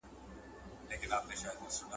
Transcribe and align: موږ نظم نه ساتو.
موږ 0.87 1.03
نظم 1.11 1.25
نه 1.29 1.35
ساتو. 1.41 1.85